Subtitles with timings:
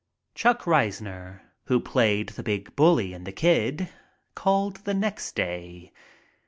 [0.33, 3.89] Chuck Reisner, who played the big bully in "The Kid,"
[4.33, 5.93] called the next day.